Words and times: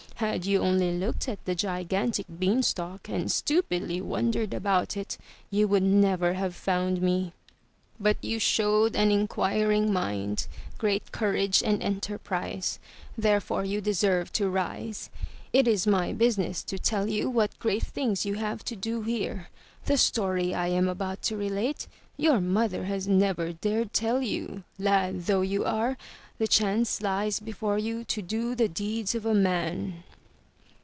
Had 0.15 0.45
you 0.45 0.59
only 0.59 0.91
looked 0.95 1.27
at 1.27 1.43
the 1.45 1.55
gigantic 1.55 2.27
beanstalk 2.37 3.09
and 3.09 3.31
stupidly 3.31 3.99
wondered 3.99 4.53
about 4.53 4.95
it, 4.95 5.17
you 5.49 5.67
would 5.67 5.81
never 5.81 6.33
have 6.33 6.53
found 6.53 7.01
me. 7.01 7.33
But 7.99 8.17
you 8.23 8.37
showed 8.37 8.95
an 8.95 9.09
inquiring 9.09 9.87
374 9.87 9.87
UP 9.87 9.93
ONE 9.95 10.29
PAIR 10.29 10.35
OF 10.37 10.53
STAIRS 10.53 10.53
mind, 10.61 10.79
great 10.79 11.11
courage 11.11 11.63
and 11.65 11.81
enterprise, 11.81 12.79
therefore 13.17 13.65
you 13.65 13.81
deserve 13.81 14.31
to 14.33 14.47
rise. 14.47 15.09
It 15.53 15.67
is 15.67 15.87
my 15.87 16.13
business 16.13 16.61
to 16.65 16.77
tell 16.77 17.07
you 17.09 17.27
what 17.27 17.57
great 17.57 17.81
things 17.87 18.23
you 18.23 18.35
have 18.35 18.63
to 18.65 18.75
do 18.75 19.01
here. 19.01 19.47
The 19.85 19.97
story 19.97 20.53
I 20.53 20.67
am 20.67 20.87
about 20.87 21.23
to 21.23 21.35
relate, 21.35 21.87
your 22.15 22.39
mother 22.39 22.83
has 22.83 23.07
never 23.07 23.53
dared 23.53 23.91
tell 23.91 24.21
you. 24.21 24.65
Lad 24.77 25.25
though 25.25 25.41
you 25.41 25.65
are, 25.65 25.97
the 26.37 26.47
chance 26.47 27.01
lies 27.01 27.39
before 27.39 27.79
you 27.79 28.03
to 28.03 28.21
do 28.21 28.53
the 28.53 28.67
deeds 28.67 29.15
of 29.15 29.25
a 29.25 29.33
man." 29.33 30.03